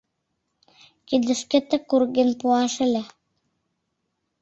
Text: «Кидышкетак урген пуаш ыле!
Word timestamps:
«Кидышкетак 1.07 1.91
урген 1.95 2.29
пуаш 2.39 2.73
ыле! 2.85 3.03